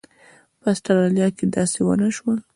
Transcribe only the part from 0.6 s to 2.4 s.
اسټرالیا کې داسې ونه شول.